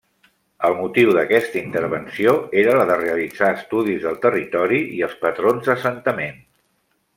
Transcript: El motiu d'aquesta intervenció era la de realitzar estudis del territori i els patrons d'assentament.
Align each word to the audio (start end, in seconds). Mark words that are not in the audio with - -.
El 0.69 0.75
motiu 0.77 1.11
d'aquesta 1.17 1.59
intervenció 1.61 2.33
era 2.63 2.73
la 2.79 2.87
de 2.93 2.97
realitzar 3.03 3.51
estudis 3.59 4.01
del 4.09 4.19
territori 4.27 4.83
i 4.99 5.07
els 5.11 5.17
patrons 5.27 5.71
d'assentament. 5.71 6.45